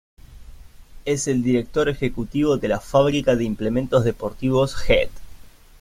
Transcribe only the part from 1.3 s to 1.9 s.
director